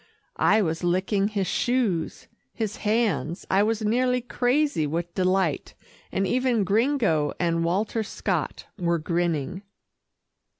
[0.39, 5.75] I was licking his shoes, his hands I was nearly crazy with delight,
[6.11, 9.61] and even Gringo and Walter Scott were grinning.